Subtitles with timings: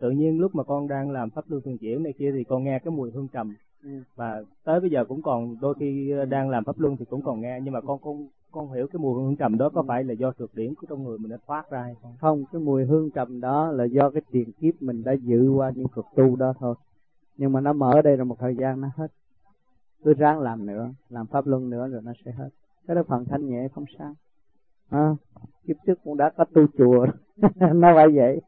[0.00, 2.64] tự nhiên lúc mà con đang làm pháp luân thường chuyển này kia thì con
[2.64, 3.54] nghe cái mùi hương trầm.
[3.84, 3.90] Ừ.
[4.16, 7.40] và tới bây giờ cũng còn đôi khi đang làm pháp luân thì cũng còn
[7.40, 9.84] nghe nhưng mà con con con hiểu cái mùi hương trầm đó có ừ.
[9.88, 12.14] phải là do thực điển của trong người mình nó thoát ra hay không?
[12.20, 15.72] Không cái mùi hương trầm đó là do cái tiền kiếp mình đã dự qua
[15.74, 16.74] những cuộc tu đó thôi.
[17.36, 19.06] Nhưng mà nó mở đây là một thời gian nó hết.
[20.04, 22.48] Cứ ráng làm nữa làm pháp luân nữa rồi nó sẽ hết.
[22.86, 24.14] Cái đó phần thanh nhẹ không sao.
[24.90, 25.14] À,
[25.66, 27.06] kiếp trước cũng đã có tu chùa
[27.74, 28.40] nó phải vậy.